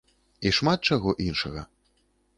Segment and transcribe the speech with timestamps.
[0.49, 1.61] І шмат чаго іншага.